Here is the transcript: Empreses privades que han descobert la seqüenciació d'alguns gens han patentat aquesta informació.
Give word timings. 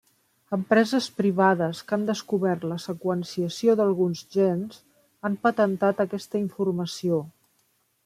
Empreses 0.55 1.09
privades 1.19 1.81
que 1.91 1.95
han 1.97 2.07
descobert 2.07 2.65
la 2.71 2.79
seqüenciació 2.87 3.77
d'alguns 3.83 4.27
gens 4.39 4.83
han 5.31 5.39
patentat 5.47 6.05
aquesta 6.09 6.47
informació. 6.49 7.25